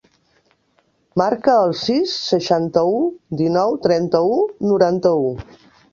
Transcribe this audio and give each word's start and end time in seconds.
Marca 1.21 1.57
el 1.65 1.75
sis, 1.81 2.15
seixanta-u, 2.29 2.97
dinou, 3.43 3.77
trenta-u, 3.87 4.35
noranta-u. 4.71 5.33